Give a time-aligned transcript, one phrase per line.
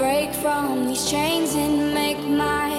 [0.00, 2.69] break from these chains and make my